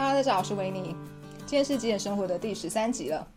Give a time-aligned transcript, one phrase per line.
[0.00, 0.96] 大家好，我是维尼。
[1.44, 3.28] 今天是极简生活的第十三集了。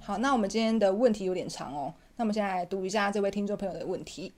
[0.00, 1.92] 好，那我们今天的问题有点长哦。
[2.16, 4.32] 那我们现在来读一下这位听众朋友的问题。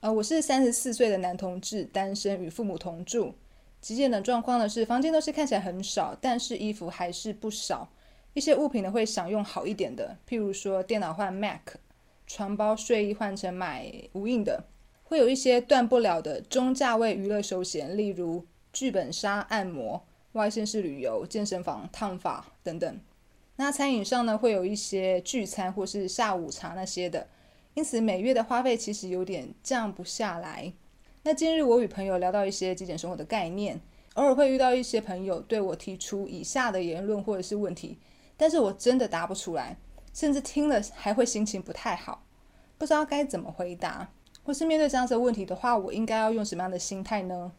[0.00, 3.34] 呃，我是三十四岁的男同志，单身，与父母同住。
[3.80, 7.88] 极简的状况呢是，房间东西看起来很少，但是衣服还是不少。
[8.34, 11.62] 一些物品呢会想用好一点的，譬如说电脑换 Mac，
[12.26, 14.62] 床包睡衣换成买无印的。
[15.04, 20.04] 会有一些断不了的中价位娱乐休闲，例如剧本杀、按摩、
[20.38, 23.00] 外县市旅游、健身房、烫发等等。
[23.56, 27.26] 那餐饮上呢，会有一些聚餐或是下午茶那些的，
[27.74, 30.72] 因此每月的花费其实有点降不下来。
[31.24, 33.80] 那今日我与朋友聊到一些极简生活的概念，
[34.14, 37.98] 偶尔会遇到一些朋友对我提出以下的言论或者是问题，
[38.36, 39.76] 但是我真的答不出来，
[40.14, 42.24] 甚至听了还会心情不太好，
[42.78, 44.08] 不知道该怎么回答。
[44.44, 47.52] 或是面对这样子的问题的话，我应该要用什么样的心态呢？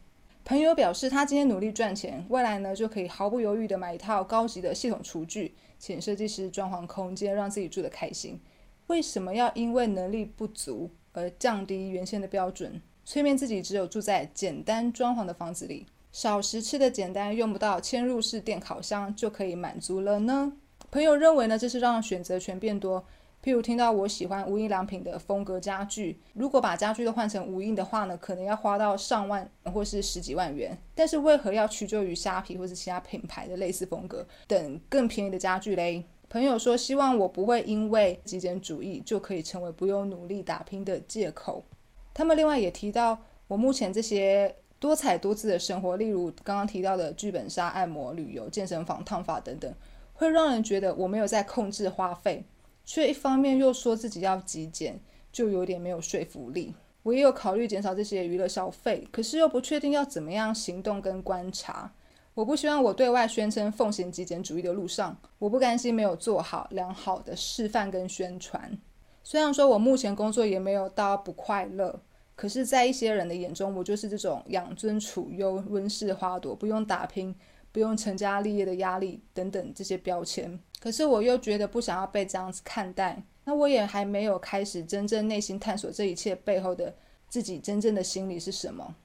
[0.50, 8.42] 朋友表示，他今天努力赚钱，未来呢就可以毫不犹豫的买一套高级的系统厨具，请设计师装潢空间，让自己住得开心。
[8.88, 20.53] 为什么要因为能力不足而降低原先的标准，催眠自己只有住在简单装潢的房子里，少食吃的简单，用不到嵌入式电烤箱就可以满足了呢？
[20.89, 23.05] 朋友认为呢，这是让选择权变多。
[23.50, 30.78] 譬如听到我喜欢无印良品的风格家具，如果把家具都换成无印的话呢，可能要花到上万或是十几万元。
[30.94, 36.05] 但是为何要屈就于虾皮或是其他品牌的类似风格等更便宜的家具嘞？
[36.30, 41.66] 朋友说希望我不会因为极简主义就可以成为不用努力打拼的借口。
[42.14, 49.73] 他们另外也提到我目前这些多彩多姿的生活，例如刚刚提到的剧本杀、按摩、旅游、健身房、烫发等等，
[50.14, 52.45] 会让人觉得我没有在控制花费。
[52.90, 55.00] 却一方面又说自己要极简，
[55.32, 56.73] 就有点没有说服力。
[57.04, 61.94] 我也有考虑减少这些娱乐消费，可是又不确定要怎么样行动跟观察。
[62.34, 68.76] 我不希望我对外宣称奉行极简主义的路上，我不甘心没有做好良好的示范跟宣传。
[69.23, 72.02] 虽然说我目前工作也没有到不快乐，
[72.36, 77.36] 可是，在一些人的眼中，我就是这种养尊处优、温室花朵，不用打拼。
[77.71, 83.21] 不用成家立业的压力等等这些标签，可是我又觉得不想要被这样子看待。
[83.45, 86.93] 那我也还没有开始真正内心探索这一切背后的
[87.27, 88.95] 自己真正的心理是什么。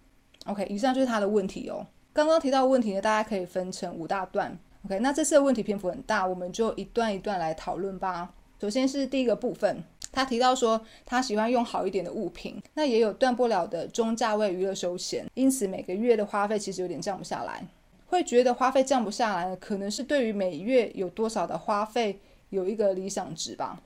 [0.47, 1.87] OK，以上就是他的问题哦。
[2.13, 4.59] 刚刚提到问题呢，大家可以分成五大段。
[4.85, 8.35] OK，那这次的问题篇幅很大，我们就一段一段来讨论吧。
[8.61, 9.83] 首先是第一个部分，
[10.13, 17.67] 他提到说他喜欢用好一点的物品，那也有断不了的中价位娱乐休闲，因此每个月的花费其实有点降不下来。
[18.15, 22.21] 会觉得花费降不下来，可能是对于每月有多少的花费
[22.51, 23.83] 有一个理想值吧。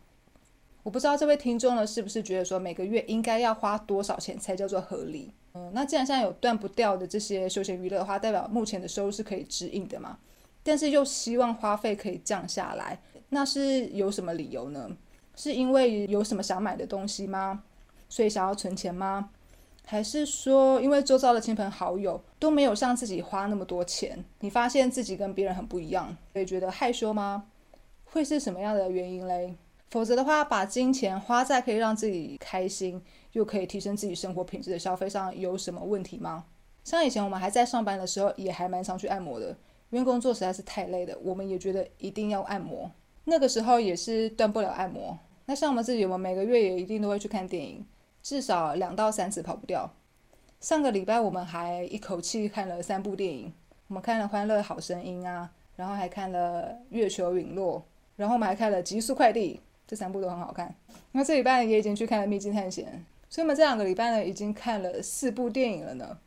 [0.83, 5.33] 我不知道这位听众呢是不是觉得说每个月应该要花多少钱才叫做合理？
[5.55, 10.19] 嗯，那既然现在有断不掉的这些休闲娱乐的话，代表目前的收入是可以支应的嘛？
[10.63, 13.01] 但是又希望花费可以降下来，
[13.31, 14.91] 那是有什么理由呢？
[15.37, 17.63] 是因为有什么想买的东西吗？
[18.11, 19.31] 所以想要存钱吗？
[19.91, 27.47] 还是说，因为周遭的亲朋好友都没有像自己花那么多钱，你发现自己跟别人很不一样，所以觉得害羞吗？
[28.05, 29.55] 会是什么样的原因嘞？
[29.89, 36.45] 否则的话，把金钱花在可以让自己开心又可以提升自己生活品质的消费上，有什么问题吗？
[36.85, 39.57] 像以前我们还在上班的时候，也还蛮常去按摩的，
[39.89, 42.91] 因为工作实在是太累了，我们也觉得一定要按摩。
[43.25, 45.19] 那个时候也是断不了按摩。
[45.47, 47.83] 那像我们自己，我们每个月也一定都会去看电影。
[48.23, 49.91] 至少两到三次跑不掉。
[50.61, 53.53] 上个礼拜我们还一口气看了三部电影，
[53.87, 57.79] 我们看了《欢乐好声音》啊，然后还看了《月球陨落》，
[58.17, 59.55] 然后我们还看了《极速快递》，
[59.87, 60.75] 这三部都很好看。
[61.13, 62.87] 那这礼拜，也已经去看了《秘境探险》，
[63.33, 66.19] 所以我们这两个礼拜呢，已经看了四部电影了呢。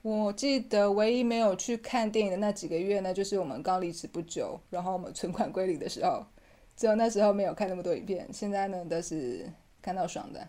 [0.00, 6.24] 我记得唯一没有去看电影的那几个月呢，就是我们刚离职不久，然后我们存款归零的时候，
[6.76, 8.26] 只有那时候没有看那么多影片。
[8.32, 9.50] 现在呢，都是
[9.80, 10.46] 看到爽的。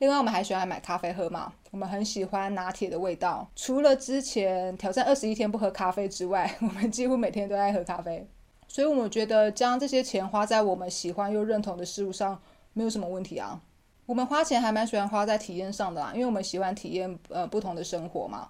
[0.00, 1.52] 另外，我们还喜欢买咖啡喝嘛？
[1.70, 3.46] 我们很喜欢拿铁的味道。
[3.54, 8.26] 除了之前挑战二十一天不喝咖啡之外， 我们几乎每天都在喝咖啡。
[8.66, 12.40] 所以，我们觉得将这些钱花在我们喜欢又认同的事物上，
[12.72, 13.60] 没有什么问题啊。
[14.06, 18.48] 我们花钱还蛮喜欢花在体验上的啦，因为我们喜欢体验呃不同的生活嘛，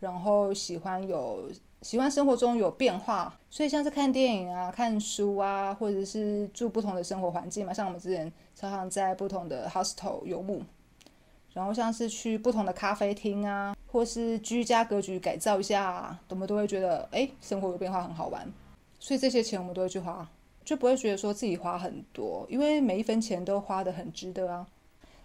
[0.00, 1.48] 然后喜欢有
[1.80, 3.32] 喜欢生活中有变化。
[3.48, 10.60] 所以，像是看电影啊、看书啊，或者是住不同的生活环境嘛，像我们之前常常在不同的 hostel 游牧。
[11.52, 18.46] 然后像是去不同的咖啡厅啊，或是居家格局改造一下，我们都会觉得哎，生活有变化很好玩，
[18.98, 20.28] 所以这些钱我们都会去花，
[20.64, 24.66] 就不会觉得说自己花很多，因为每一分钱都花得很值得啊。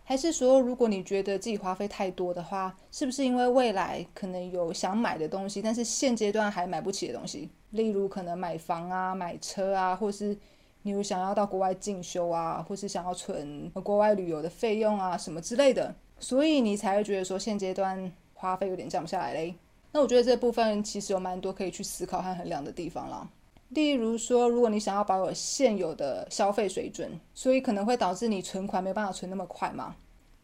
[0.06, 7.50] 还是说，如果你觉得自己花费太多的话，是不是因为未来可能有想买的东西，但是现阶段还买不起的东西？
[7.70, 10.38] 例如可能买房啊、买车啊，或是
[10.82, 19.54] 你有想要到国外进修啊，或是想要存国外旅游的费用啊什么之类的，所以你才会觉得说现阶段花费有点降不下来嘞。
[19.92, 23.28] 那我觉得这部分其实有蛮多可以去思考和衡量的地方啦。
[23.70, 29.96] 例如说，如果你想要保有现有的消费水准，所以可能会导致你存款没办法存那么快嘛？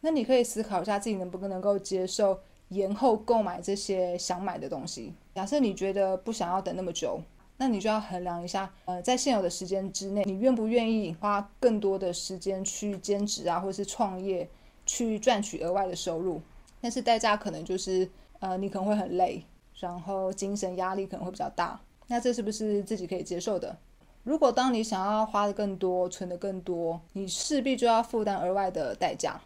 [0.02, 2.38] 那你可以思考一下自己能不能够接受
[2.68, 5.14] 延后购买这些想买的东西。
[5.34, 7.22] 假设你觉得不想要等那么久，
[7.56, 14.48] 那你就要衡量一下，呃，在现有的时间之内，你愿不愿意花更多的时间去兼职啊，或是创业，
[14.90, 16.42] 去赚取额外的收入？
[16.80, 18.10] 但是代价可能就是，
[18.40, 19.44] 呃，你可能会很累，
[19.78, 21.80] 然后精神压力可能会比较大。
[22.08, 23.78] 那这是不是自己可以接受的？
[24.24, 29.40] 如果当你想要花的更多、存的更多，你势必就要负担额外的代价，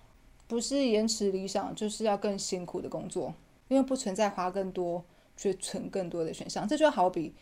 [0.49, 3.35] 不是延迟理想，就是要更辛苦的工作，
[3.69, 5.05] 因为不存在花更多
[5.37, 6.67] 却存更多的选项。
[6.67, 7.35] 这就好比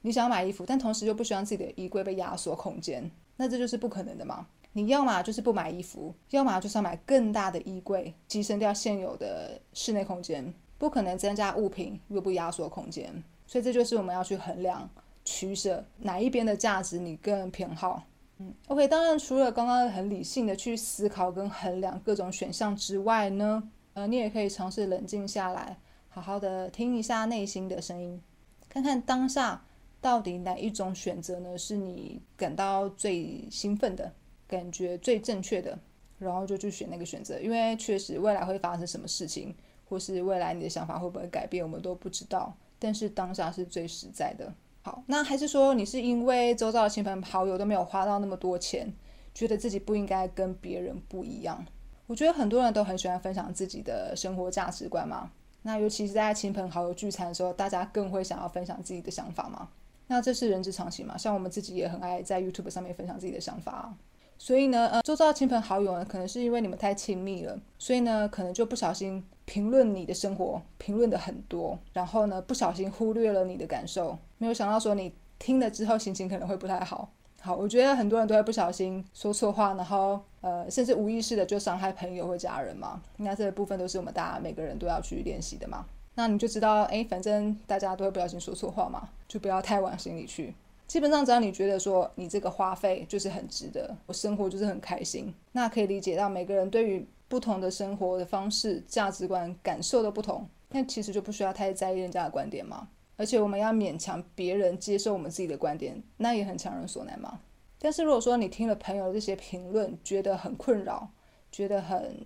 [0.00, 4.46] 你想要买衣服，但同时又不希望自己的衣柜被压缩空间，那这就是不可能的嘛。
[4.72, 13.22] 你要么就是不买衣服，要么就是要买更大的衣柜，牺牲掉现有的室内空间，不可能增加物品又不压缩空间。
[13.46, 14.88] 所以这就是我们要去衡量、
[15.24, 18.04] 取舍哪一边的价值你更偏好。
[18.38, 25.76] 嗯，OK，当然除了刚刚很理性的去思考跟衡量各种选项之外呢，呃，你也可以尝试冷静下来，
[26.08, 28.22] 好好的听一下内心的声音，
[28.68, 29.62] 看看当下
[30.00, 34.10] 到底哪一种选择呢是你感到最兴奋的
[34.50, 35.78] 感觉、最正确的，
[36.18, 37.38] 然后就去选那个选择。
[37.38, 39.54] 因为确实未来会发生什么事情，
[39.88, 42.52] 或是未来你的想法会不会改变，我们都不知道。
[42.80, 44.52] 但是当下是最实在的。
[44.82, 48.92] 好，那还是说你是因为周遭的亲朋好友都没有花到那么多钱，
[49.32, 51.64] 觉得自己不应该跟别人不一样？
[52.06, 55.30] 我觉得很多人都很喜欢分享自己的生活价值观嘛。
[55.62, 59.68] 那尤其是在亲朋好友聚餐的时候，大家更会想要分享自己的想法嘛。
[60.06, 61.16] 那这是人之常情嘛。
[61.16, 63.94] 像我们自己也很爱在 YouTube 上面分享自己的想法。
[64.40, 69.22] 所以呢，呃，周遭的亲朋好友呢，可能是因为你们太亲密了，所以呢，可能就不小心。
[69.44, 77.10] 评论你的生活，评论的很多，然后呢，不小心忽略了你的感受，没有想到说你听了之后心情可能会不太好。
[77.40, 83.02] 好，我觉得很多人都会不小心说错话，然后呃，甚至无意识的就伤害朋友或家人嘛。
[83.16, 85.84] 那这个部分都是我们大家每个人都要去练习的嘛。
[86.14, 90.54] 那你就知道，哎，反正大家都会不小心说错话嘛，就不要太往心里去。
[90.90, 97.06] 基本上只要你觉得说你这个花费就是很值得，我生活就是很开心，那可以理解到每个人对于。
[97.28, 102.88] 不同的生活的方式、价值观、感受都不同，那其实就不需要太在意人家的观点嘛。
[103.16, 107.38] 而且我们要勉强别人接受我们自己的观点，那也很强人所难嘛。
[107.78, 111.08] 但是如果说你听了朋友这些评论，觉得很困扰，
[111.52, 112.16] 觉得很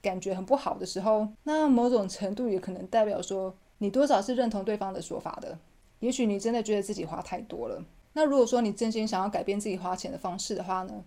[0.00, 5.58] 感觉很不好的时候，那某种程度也可能代表说你多少是认同对方的说法的。
[5.98, 7.84] 也许你真的觉得自己花太多了。
[8.14, 11.04] 那如果说你真心想要改变自己花钱的方式的话呢，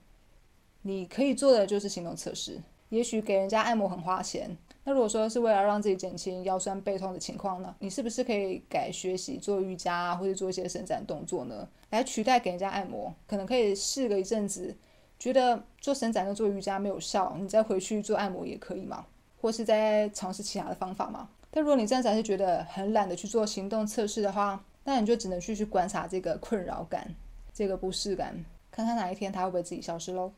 [0.84, 2.62] 你可以做的就是行动测试。
[2.90, 4.56] 也许给人家按摩很花钱，
[4.86, 7.76] 那如果说是为了让自己减轻腰酸背痛的情况呢？
[7.80, 13.14] 你是不是可以改学习做瑜伽啊，或者做一些伸展动作呢，来取代给人家按摩？
[13.28, 14.74] 可能可以试个一阵子，
[15.20, 19.06] 觉得做伸展跟做瑜伽没有效，你再回去做按摩也可以嘛，
[19.42, 21.28] 或是再尝试其他的方法嘛。
[21.52, 27.14] 但如果你暂时还是觉得很懒得去做行动测试的话，那你就只能去去观察这个困扰感、
[27.54, 28.34] 这个不适感，
[28.72, 30.32] 看看哪一天它会不会自己消失喽。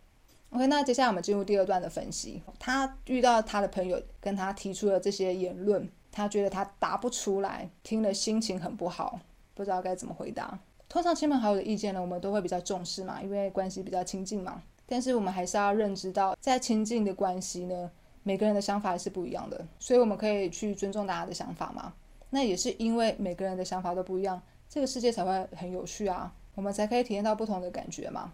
[0.49, 2.41] OK，那接下来我们进入第二段的分析。
[2.57, 9.19] 他遇到他的朋友跟他提出了这些言论，他觉得他答不出来，听了心情很不好，
[9.53, 10.57] 不知道该怎么回答。
[10.89, 14.63] 通常亲朋好友的意见呢，我们都会比较重视嘛，因为关系比较亲近嘛。
[14.87, 17.91] 但是我们还是要认知到，在亲近的关系呢，
[18.23, 21.93] 每个人的想法是不一样的，所以我们可以去尊重大家的想法嘛。
[22.31, 28.31] 那也是因为每个人的想法都不一样，这个世界才会很有趣啊，我们才可以体验到不同的感觉嘛。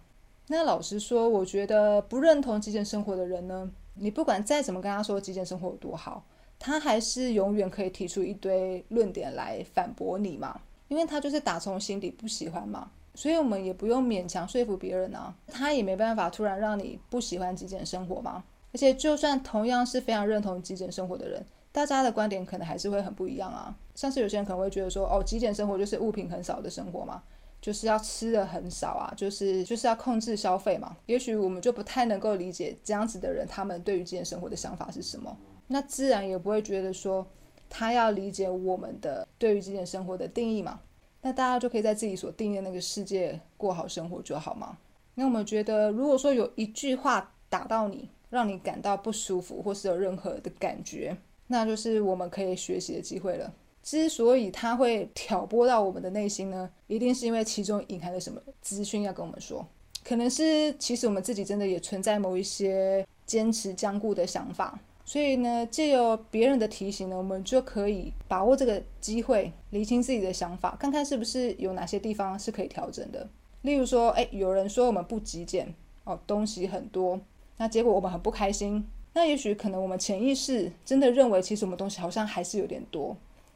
[0.48, 6.24] 那老实说，我觉得不认同极简生活的人呢，你不管再怎么跟他说极简生活有多好，
[6.60, 21.44] 他还是永远可以提出一堆论点来反驳你嘛，因为他就是打从心底不喜欢嘛，所以我们也不用勉强说服别人啊，他也没办法突然让你不喜欢极简生活嘛，而且就算同样是非常认同极简生活的人，
[21.76, 27.22] 大家的观点可能还是会很不一样啊，像是有些人可能会觉得说，哦，极简生活就是物品很少的生活嘛。
[27.62, 30.96] 就是要吃的很少啊，就是就是要控制消费嘛。
[31.08, 35.36] 也许我们就不太能够理解这样子的人，他们对于极简生活的想法是什么。
[35.68, 37.28] 那自然也不会觉得说
[37.70, 40.80] 他要理解我们的对于极简生活的定义嘛。
[41.24, 44.78] 那大家就可以在自己所定义的那个世界过好生活就好嘛。
[45.16, 51.18] 那我们觉得，如果说有一句话打到你，让你感到不舒服，或是有任何的感觉，
[51.48, 53.54] 那就是我们可以学习的机会了。
[53.84, 59.64] 之所以它会挑拨到我们的内心呢，一定是因为其中隐含了什么资讯要跟我们说，
[60.04, 73.30] 可能是其实我们自己真的也存在某一些坚持僵固的想法，所以呢，借由别人的提醒呢，我们就可以把握这个机会，理清自己的想法，看看是不是有哪些地方是可以调整的。
[73.62, 75.72] 例如说，哎，有人说我们不极简
[76.06, 77.20] 哦，东西很多，
[77.58, 78.84] 那结果我们很不开心，
[79.16, 83.16] 那也许可能我们潜意识真的认为，其实我们东西好像还是有点多。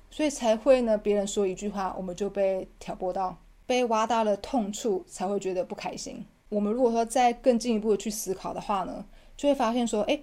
[0.10, 6.26] 所以才会呢，别人说一句话，我们就被挑拨到，被挖到了痛处，才会觉得不开心。
[6.48, 10.18] 我们如果说再更进一步的去思考的话呢，就会发现说，哎，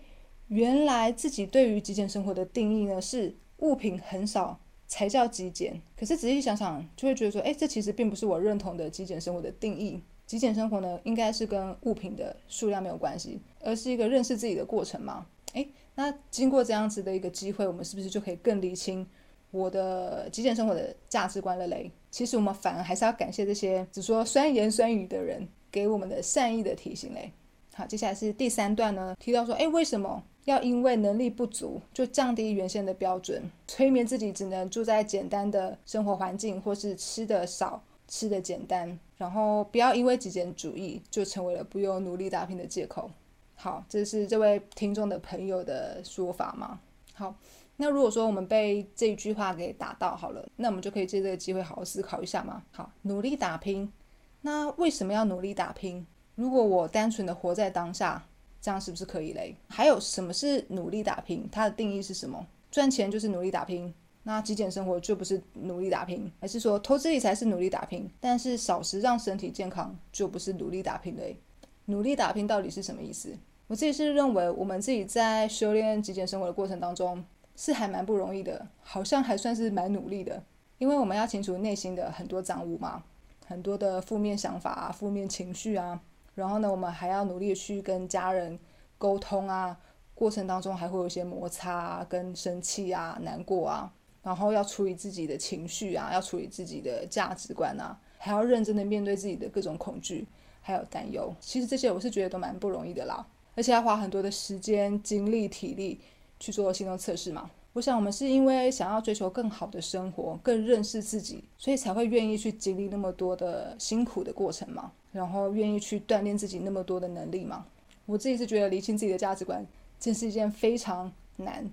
[0.48, 5.80] 原来自己对于极简生活的定义呢，是物品很少才叫极简。
[5.96, 10.02] 可是仔细想想，就会觉得说，哎，这其实并不是我认同的极简生活的定义。
[10.26, 15.24] 极简生活呢，应该是跟物品的数量没有关系，而是一个认识自己的过程嘛。
[15.54, 19.06] 哎，那经过这样子的一个机会，我们是不是就可以更理清？
[19.52, 27.32] 我的极简生活的价值观了嘞，其实我们反而还是要感谢这些只说酸言酸语的人给我们的善意的提醒嘞。
[27.72, 43.10] 好，接下来是第三段呢，提到说，哎，为什么要因为能力不足就降低原先的标准，催眠自己只能住在简单的生活环境，或是吃的少、吃的简单，然后不要因为极简主义就成为了不用努力打拼的借口。
[43.54, 46.80] 好，这是这位听众的朋友的说法吗？
[47.14, 47.34] 好。
[47.78, 52.62] 那如果说我们被这一句话给打到好了，那我们就可以借这个机会好好思考一下嘛。
[52.72, 53.92] 好，努力打拼。
[54.40, 56.06] 那为什么要努力打拼？
[56.36, 58.26] 如果我单纯的活在当下，
[58.62, 59.54] 这样是不是可以嘞？
[59.68, 61.46] 还有什么是努力打拼？
[61.52, 62.46] 它的定义是什么？
[62.70, 63.92] 赚钱就是努力打拼？
[64.28, 66.28] 那极简生活就不是努力打拼？
[66.40, 68.10] 还是说投资理财是努力打拼？
[68.18, 71.36] 但是少食让身体健康就不是努力打拼嘞？
[71.84, 73.38] 努力打拼到底是什么意思？
[73.68, 77.24] 我自己是认为，我们自己在修炼极简生活的过程当中。
[77.58, 80.42] 是还蛮不容易的，好像还算是蛮努力的，
[80.76, 83.02] 因为我们要清除内心的很多脏污嘛，
[83.46, 85.98] 很多的负面想法啊、负面情绪啊，
[86.34, 88.58] 然后呢，我们还要努力去跟家人
[88.98, 89.74] 沟通啊，
[90.14, 93.90] 过程当中还会有一些摩擦啊、跟生气啊、难过啊，
[94.26, 100.26] 然后要处理自己的情绪啊，要处理自己的价值观啊，还要认真的面对自己的各种恐惧
[100.60, 106.00] 还有担忧，其实这些我是觉得都蛮不容易的啦，而且要花很多的时间、精力、体力。
[106.38, 107.50] 去做心动测试嘛？
[107.72, 117.64] 我想我们是因为想要追求更好的生活，更认识自己，所以才会愿意去经历那么多的辛苦的过程嘛，然后愿意去锻炼自己那么多的能力嘛。
[118.04, 119.66] 我自己是觉得理清自己的价值观，
[119.98, 121.66] 真是一件非常难、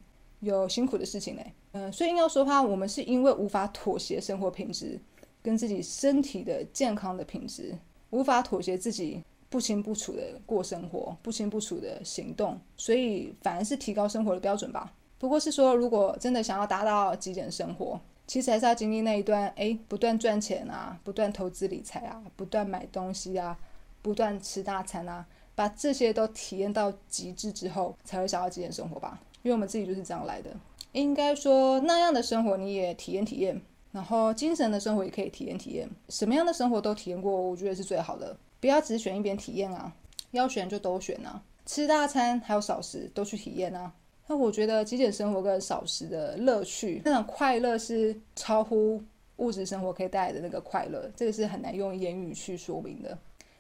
[0.44, 1.54] 有辛苦的事情嘞。
[1.72, 5.00] 嗯，所以硬要说的话，我们是因为无法妥协生活品质
[5.42, 7.78] 跟自己身体的健康的品质，
[8.12, 9.24] 无法妥协自己。
[9.50, 14.92] 不清不楚的过生活，不清不楚的行动，所以反而是提高生活的标准吧。
[15.20, 23.56] 不过是说，如果真的想要达到极简生活，其实还是要经历那一段，哎，不断赚钱啊，不断投资理财啊，不断买东西啊，
[24.02, 25.24] 不断吃大餐啊，
[25.54, 29.22] 把这些都体验到极致之后，才会想要极简生活吧。
[29.44, 30.50] 因为我们自己就是这样来的。
[30.94, 38.36] 应该说，那样的生活你也体验体验，然后精神的生活也可以体验体验，什么样的生活都体验过，我觉得是最好的。
[38.60, 39.94] 不要只选一边体验啊，
[40.32, 43.92] 要选就都选啊，吃大餐还有少食都去体验啊。
[44.28, 49.04] 那我觉得极简生活跟少食的乐趣，那种快乐是超乎
[49.38, 53.18] 物质生活可以带来的那个快乐，这个是很难用言语去说明的。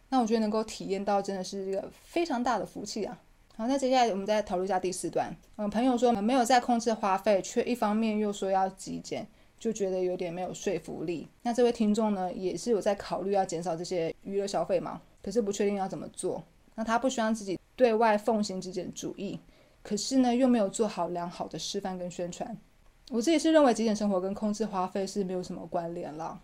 [0.07, 3.19] 那我觉得能够体验到，真的是一个非常大的福气啊。
[3.55, 5.35] 好，那接下来我们再讨论一下第四段。
[5.57, 9.27] 嗯，朋友说没有在控制花费，却一方面又说要极简。
[9.59, 11.25] 就觉得有点没有说服力。
[11.43, 15.01] 那这位听众呢，也是有在考虑要减少这些娱乐消费嘛？
[15.21, 16.43] 可是不确定要怎么做。
[16.75, 19.39] 那他不希望自己对外奉行极简主义，
[19.81, 22.57] 可是呢，又没有做好良好的示范跟宣传。
[23.09, 26.41] 我自己是认为极简生活跟控制花费是没有什么关联了。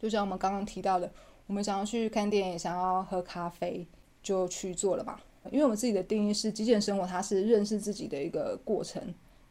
[0.00, 1.12] 就像我们刚刚提到的，
[1.46, 3.86] 我们想要去看电影，想要喝咖啡，
[4.22, 5.20] 就去做了吧。
[5.50, 9.02] 因为我们自己的定义是极简生活，它是认识自己的一个过程。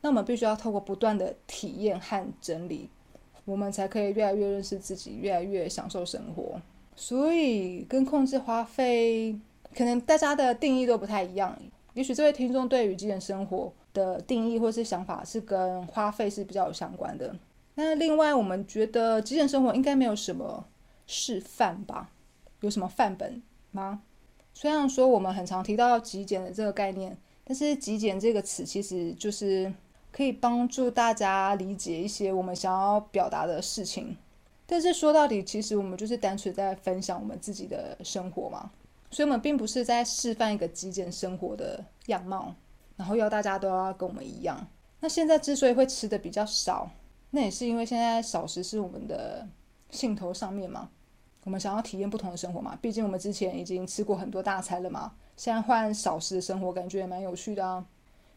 [0.02, 2.90] 那我们必须要透过不断的体验和整理。
[3.46, 6.62] 我们才可以越来越认识自己，越来越享受生活。
[6.96, 9.36] 所以，跟控制花费，
[9.76, 11.58] 可能大家的定义都不太一样。
[11.94, 17.36] 也许这位听众对于极简生活的定义或是想法是跟花费是比较有相关的。
[17.76, 20.64] 那另外，我们觉得极简生活应该没有什么
[21.08, 22.10] 示范吧？
[22.62, 24.02] 有什么范本吗？
[24.54, 29.74] 虽然说我们很常提到极简的这个概念，但是极简这个词其实就是。
[30.14, 34.18] 可以帮助大家理解一些我们想要表达的事情，
[34.66, 38.70] 但是说到底，其实我们就是单纯在分享我们自己的生活嘛，
[39.10, 42.54] 所以我们并不是在示范一个极简生活的样貌。
[42.98, 44.68] 然后要大家都要跟我们一样。
[45.00, 46.92] 那现在之所以会吃的比较少，
[47.30, 49.48] 那也是因为现在少食是我们的
[49.92, 50.90] 兴头上面嘛。
[51.44, 57.84] 我们想要体验不同的生活嘛，毕竟我们之前已经吃过很多大餐了嘛，现在换少食的生活，感觉也蛮有趣的啊。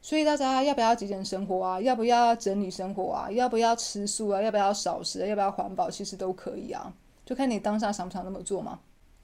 [0.01, 1.81] 所以大家要不要极简生活啊？
[1.81, 3.31] 要不要整理生活啊？
[3.31, 4.43] 要不要吃素啊？
[4.43, 5.27] 要不要少食？
[5.27, 5.91] 要不要环保？
[5.91, 6.93] 其实都可以啊，
[7.25, 8.81] 就看你当下想不想那么做嘛。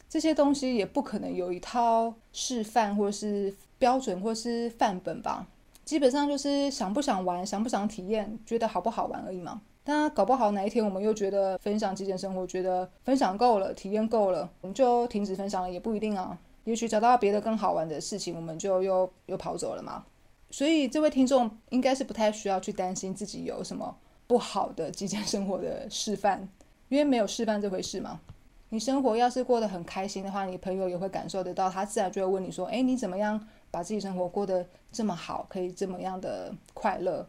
[0.08, 5.46] 这些东西也不可能有一套示范或是标准或是范本吧，
[5.84, 9.60] 基本上就是想不想玩，想不想体验，觉得好不好玩而已嘛。
[9.84, 16.38] 那搞不好哪一天我们又觉得分享极简生活，觉得分享够了，体验够了，我们就停止分享了，也不一定啊。
[16.64, 20.04] 也许找到别的更好玩的事情，我们就又又跑走了嘛。
[20.50, 23.96] 所以这位听众应该是不太需要去担心自己有什么
[24.26, 26.46] 不好的极简生活的示范，
[26.88, 28.20] 因为没有示范这回事嘛。
[28.68, 37.26] 你生活要是过得很开心的话，你朋友也会感受得到，他自然就会问你说：“哎，你怎么样把自己生活过得这么好，可以这么样的快乐？”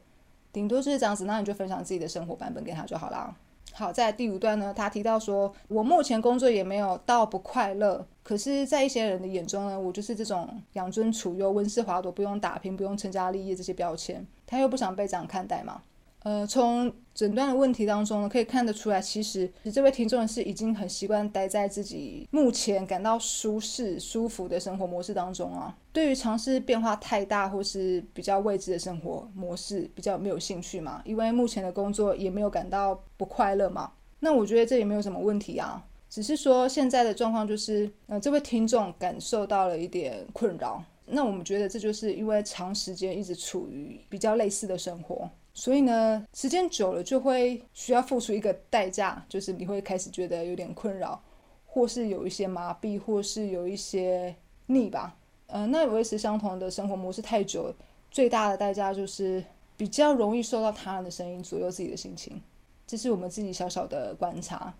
[0.51, 3.35] 顶多是这样子，那你就分享自己的生活版本给他就好啦。
[3.73, 15.81] 好，在第五段呢，他提到说，我目前工作也没有到不快乐，可是，在一些人的眼中呢，我就是这种养尊处优、温室花朵、不用打拼、不用成家立业这些标签，他又不想被这样看待嘛。
[16.23, 25.75] 呃，从诊断的问题当中呢，可以看得出来，其实这位听众是已经很习惯待在自己目前感到舒适、舒服的生活模式当中啊。
[25.91, 33.91] 对于尝试变化太大或是比较未知的生活模式，比较没有兴趣嘛，因为目前的工作也没有感到不快乐嘛。
[34.19, 40.83] 那我觉得这也没有什么问题啊，只是说现在的状况就是，呃，这位听众感受到了一点困扰。
[41.07, 45.27] 那我们觉得这就是因为长时间一直处于比较类似的生活。
[45.53, 51.21] 所以呢，时间久了就会需要付出一个代价，就是你会开始觉得有点困扰，
[51.65, 54.33] 或是有一些麻痹，或是有一些
[54.67, 55.17] 腻吧。
[55.47, 57.73] 呃，那维持相同的生活模式太久，
[58.09, 59.43] 最大的代价就是
[59.75, 62.41] 比较容易受到他人的声音左右自己的心情。
[62.87, 64.73] 这是我们自己小小的观察。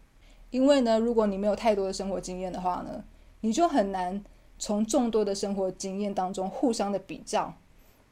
[0.52, 3.04] 因为呢，如果你没有太多的生活经验的话呢，
[3.42, 4.24] 你就很难
[4.58, 7.54] 从众多的生活经验当中互相的比较，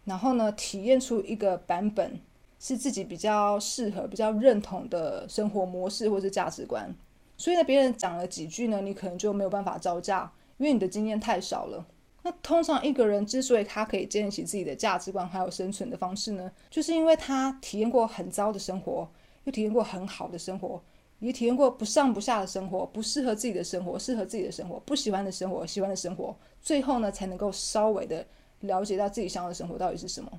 [0.04, 2.20] 然后呢，体验出一个版本。
[2.60, 6.94] 是自己比较适合、比较认同的生活模式或是价值观，
[7.38, 11.86] 所以呢，别人讲了几句呢，你可能就没有办法招架，因为你的经验太少了。
[12.22, 19.10] 那通常一个人之所以他可以建立起自己的价值观还有生存的方式呢，就是因为他体验过很糟的生活，
[19.46, 20.84] 又体验过很好的生活，
[21.20, 28.28] 也体验过不上不下的生活，不适合自己的生活，适合自己的生活，不喜欢的生活，喜欢的生活，最后呢，才能够稍微的
[28.60, 30.30] 了解到自己想要的生活到底是什么。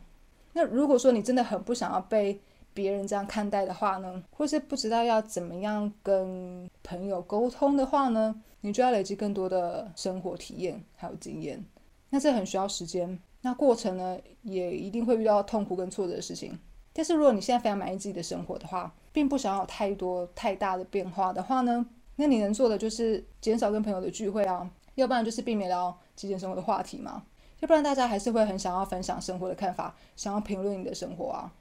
[0.52, 2.40] 那如果说你真的很不想要被
[2.72, 11.64] 别人这样看待的话呢，或是不知道要怎么样跟朋友沟通的话呢，你就要累积更多的生活体验还有经验。
[12.10, 16.58] 那这很需要时间，那过程呢也一定会遇到痛苦跟挫折的事情。
[16.92, 21.86] 但是如果你现在非常满意自己的生活的话，并不想要有太多太大的变化的话呢，
[22.16, 27.22] 那你能做的就是减少跟朋友的聚会啊，要不然就是避免聊极简生活的话题嘛。
[27.60, 31.52] 要不然大家还是会很想要分享生活的看法，想要评论你的生活啊。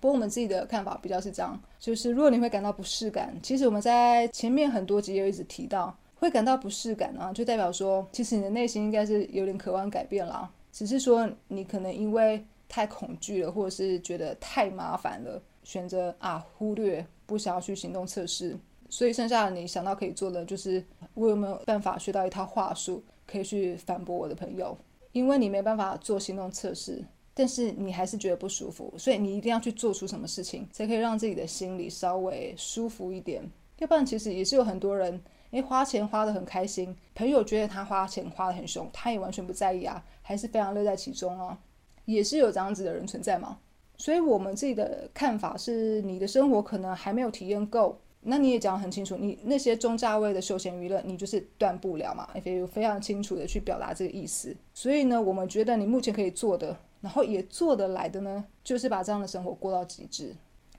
[0.00, 20.82] 不过我们自己的看法比较是这样，就是如果你会感到不适感，其实我们在前面很多集也一直提到，会感到不适感啊，就代表说其实你的内心应该是有点渴望改变啦，只是说你可能因为太恐惧了，或者是觉得太麻烦了，选择啊忽略，不想要去行动测试，所以剩下的你想到可以做的就是
[21.14, 24.76] 我有没有办法学到一套话术，可以去反驳我的朋友。
[25.12, 33.42] 因为你没办法做行动测试，但是你还是觉得不舒服，所以你一定要去做出什么事情，才可以让自己的心里稍微舒服一点。
[33.78, 35.20] 要不然，其实也是有很多人，
[35.50, 41.58] 诶，花钱花得很开心，朋友觉得他花钱花得很凶，他也完全不在意啊，还是非常乐在其中啊，
[42.04, 43.58] 也是有这样子的人存在嘛。
[43.96, 48.00] 所以我们自己的看法是，你的生活可能还没有体验够。
[48.24, 52.28] 那你也讲得很清楚，你那些中价位的休闲娱乐，你就是断不了嘛。
[52.34, 54.56] F U 非常清楚的去表达这个意思。
[54.72, 60.34] 所以呢，我们觉得你目前可以做的，然后也做得来的呢，就是把这样的生活过到极致。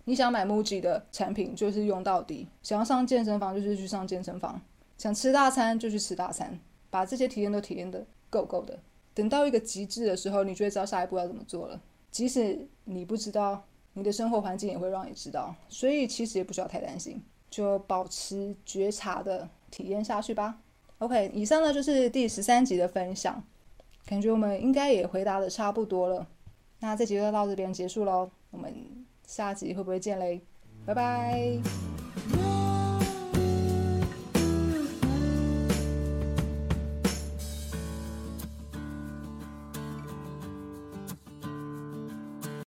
[0.05, 4.59] 你想买 MUJI 的产品，就是用到底；想要上健身房，就是去上健身房；
[4.97, 6.59] 想吃大餐，就去吃大餐。
[6.89, 8.79] 把这些体验都体验的够够的。
[9.13, 11.81] 等到一个极致的时候，你就会知道下一步要怎么做了。
[12.11, 15.55] 即使你不知道，你的生活环境也会让你知道。
[15.67, 17.19] 所以其实也不需要太担心。
[17.53, 20.57] 就保持觉察的体验下去吧。
[20.97, 23.43] OK，以上呢就是第十三集的分享，
[24.07, 26.25] 感觉我们应该也回答的差不多了。
[26.79, 28.73] 那这集就到这边结束喽，我们
[29.27, 30.41] 下集会不会见嘞？
[30.83, 31.92] 拜拜。